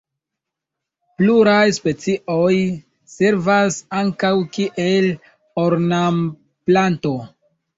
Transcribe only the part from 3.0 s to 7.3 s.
servas ankaŭ kiel ornamplanto.